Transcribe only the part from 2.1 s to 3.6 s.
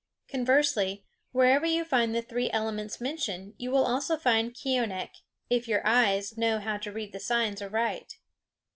the three elements mentioned